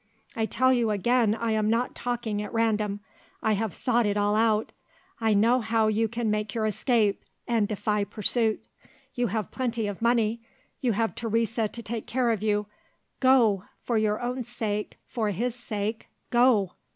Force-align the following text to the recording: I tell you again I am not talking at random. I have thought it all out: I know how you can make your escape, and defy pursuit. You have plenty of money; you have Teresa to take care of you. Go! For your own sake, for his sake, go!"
I 0.35 0.47
tell 0.47 0.73
you 0.73 0.89
again 0.89 1.35
I 1.35 1.51
am 1.51 1.69
not 1.69 1.93
talking 1.93 2.41
at 2.41 2.51
random. 2.51 3.01
I 3.43 3.53
have 3.53 3.71
thought 3.71 4.07
it 4.07 4.17
all 4.17 4.35
out: 4.35 4.71
I 5.19 5.35
know 5.35 5.59
how 5.59 5.89
you 5.89 6.07
can 6.07 6.31
make 6.31 6.55
your 6.55 6.65
escape, 6.65 7.23
and 7.47 7.67
defy 7.67 8.03
pursuit. 8.05 8.65
You 9.13 9.27
have 9.27 9.51
plenty 9.51 9.85
of 9.85 10.01
money; 10.01 10.41
you 10.79 10.93
have 10.93 11.13
Teresa 11.13 11.67
to 11.67 11.83
take 11.83 12.07
care 12.07 12.31
of 12.31 12.41
you. 12.41 12.65
Go! 13.19 13.65
For 13.83 13.99
your 13.99 14.19
own 14.19 14.43
sake, 14.43 14.97
for 15.05 15.29
his 15.29 15.53
sake, 15.53 16.07
go!" 16.31 16.73